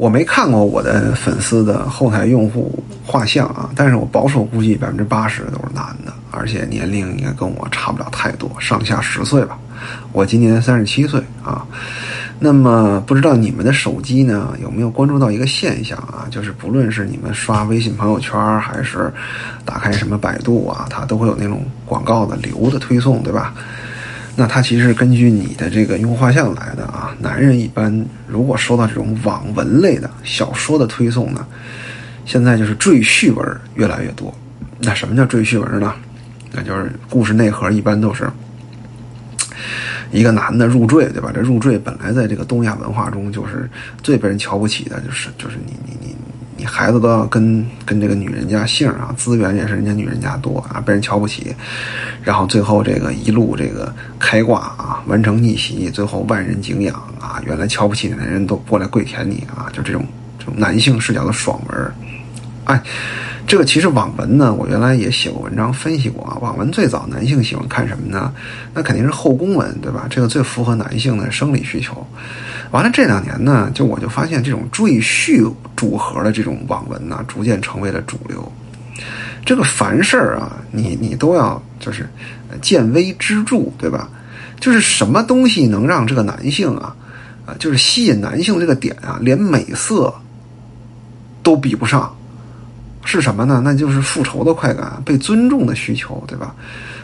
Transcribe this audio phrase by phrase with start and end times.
[0.00, 9.58] 我没看过我的粉丝的后台用户画像啊，但是我保守估计百分之八十都是男的，而且年龄应该跟我差不了太多，上下十岁吧。
[10.12, 11.66] 我今年三十七岁啊。
[12.38, 16.24] 那么不知道你们的手机呢有没有关注到一个现象啊？
[16.30, 19.12] 就是不论是你们刷微信朋友圈，还是
[19.66, 23.52] 打开什么百度啊，它都会有那种广告的流的推送，对吧？
[24.36, 27.14] 那它其实根据你的这个用户画像来的啊。
[27.20, 31.46] 男人一般如果收到这种网文类的小说的推送呢，
[32.24, 34.34] 现在就是赘婿文越来越多。
[34.78, 35.94] 那什么叫赘婿文呢？
[36.52, 38.30] 那就是故事内核一般都是。
[40.10, 41.30] 一个男的入赘，对吧？
[41.32, 43.70] 这入赘本来在这个东亚文化中就是
[44.02, 46.16] 最被人瞧不起的，就是就是你你你
[46.60, 51.56] 你孩子都要跟跟这个女人家姓啊，资源也是人家女人家多啊，被人瞧不起。
[52.22, 60.04] 然后最后这个一路这个开挂啊，完成逆袭，最后万人敬仰啊，原来瞧不起你的人都过来跪舔你啊，就这种
[60.38, 61.92] 这种男性视角的爽文，
[62.64, 62.82] 哎。
[63.46, 66.38] 这个其实网文呢，我原来也写过文章分析过啊。
[66.40, 68.32] 网文最早男性喜欢看什么呢？
[68.72, 70.06] 那肯定是后宫文，对吧？
[70.08, 72.06] 这个最符合男性的生理需求。
[72.70, 78.50] 完了这两年呢，就我就发现这种赘婿组合的这种网文呢，逐渐成为了主流。
[79.44, 82.08] 这个凡事啊，你你都要就是
[82.60, 84.08] 见微知著，对吧？
[84.60, 86.94] 就是什么东西能让这个男性啊，
[87.46, 90.14] 啊，就是吸引男性这个点啊，连美色
[91.42, 92.14] 都比不上。
[93.02, 93.62] 是什么呢？
[93.64, 96.54] 那就是复仇的快感，被尊重的需求，对吧？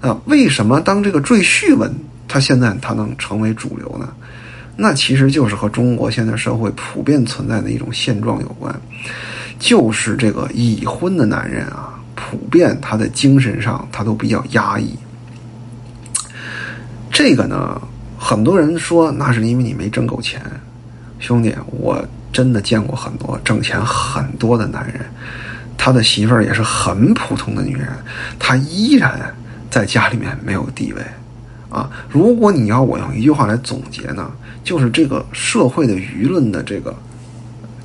[0.00, 1.92] 啊，为什么当这个赘婿文，
[2.28, 4.08] 它现在它能成为主流呢？
[4.76, 8.74] 那其实就是和中国现在社会普遍存在的一种现状有关，
[9.58, 14.94] 就是这个已婚的男人啊，普遍他的精神上他都比较压抑。
[17.10, 17.80] 这个呢，
[18.18, 20.40] 很多人说那是因为你没挣够钱，
[21.18, 25.00] 兄弟，我真的见过很多挣钱很多的男人。
[25.76, 27.88] 他的媳妇儿也是很普通的女人，
[28.38, 29.34] 他依然
[29.70, 31.02] 在家里面没有地位，
[31.70, 31.90] 啊！
[32.08, 34.30] 如果你要我用一句话来总结呢，
[34.62, 36.94] 就是这个社会的舆论的这个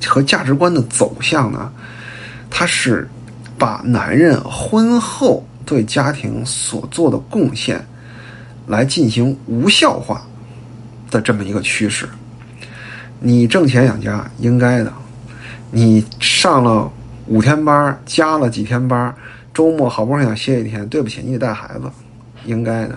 [0.06, 1.72] 和价值观的走向呢，
[2.50, 3.08] 它是
[3.56, 7.82] 把男人婚后对家庭所做的贡献
[8.66, 10.20] 来进行无效化
[11.10, 12.08] 的这么一个趋势。
[13.20, 14.92] 你挣钱养家应该的，
[15.70, 16.92] 你上了。
[17.28, 19.12] 五天班加了几天班，
[19.52, 21.90] 周末好不容易想歇一天，对不起，你得带孩子，
[22.44, 22.96] 应该的，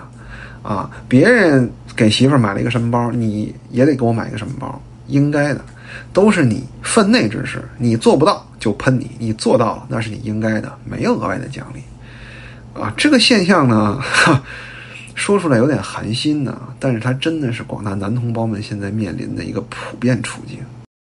[0.62, 5.64] 啊，别人给媳妇儿买了一个什么包，你也得给我买一个什么包，应该的，
[6.12, 11.80] 都是你分内之事，你做不到就喷你，你做到了那是你应该的，没有额外的奖励，
[12.80, 14.00] 啊，这个现象呢，
[15.14, 20.58] 说出来有点寒心呢，但是它真的是广大男同胞们现在面临的一个普遍处境。